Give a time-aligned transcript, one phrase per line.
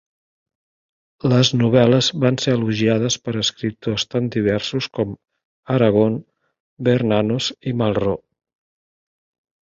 [1.31, 5.11] Les novel·les van ser elogiades per escriptors tan diversos com
[5.75, 6.15] Aragon,
[6.89, 8.25] Bernanos i Malraux.